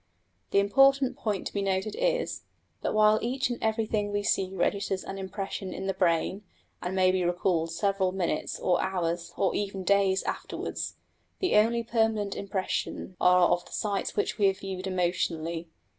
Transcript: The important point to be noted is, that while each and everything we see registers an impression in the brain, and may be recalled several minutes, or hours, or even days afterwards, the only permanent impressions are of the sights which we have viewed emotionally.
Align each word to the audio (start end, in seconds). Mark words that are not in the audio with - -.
The 0.49 0.57
important 0.57 1.15
point 1.15 1.45
to 1.45 1.53
be 1.53 1.61
noted 1.61 1.95
is, 1.95 2.41
that 2.81 2.95
while 2.95 3.19
each 3.21 3.51
and 3.51 3.61
everything 3.61 4.11
we 4.11 4.23
see 4.23 4.49
registers 4.51 5.03
an 5.03 5.19
impression 5.19 5.75
in 5.75 5.85
the 5.85 5.93
brain, 5.93 6.41
and 6.81 6.95
may 6.95 7.11
be 7.11 7.23
recalled 7.23 7.69
several 7.71 8.11
minutes, 8.11 8.59
or 8.59 8.81
hours, 8.81 9.31
or 9.37 9.53
even 9.53 9.83
days 9.83 10.23
afterwards, 10.23 10.95
the 11.37 11.55
only 11.55 11.83
permanent 11.83 12.35
impressions 12.35 13.15
are 13.21 13.47
of 13.51 13.63
the 13.65 13.73
sights 13.73 14.15
which 14.15 14.39
we 14.39 14.47
have 14.47 14.57
viewed 14.57 14.87
emotionally. 14.87 15.67